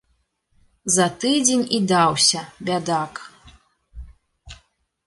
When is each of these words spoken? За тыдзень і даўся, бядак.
За 0.95 1.05
тыдзень 1.23 1.67
і 1.79 1.83
даўся, 1.91 2.41
бядак. 2.71 3.13